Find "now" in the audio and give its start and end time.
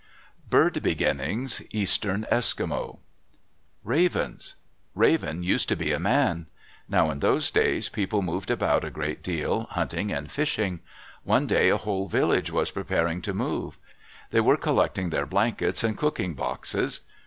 6.89-7.11